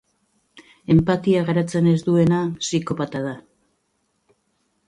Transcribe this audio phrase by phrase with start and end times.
[0.93, 3.35] Enpatia garatzen ez duena psikopata da.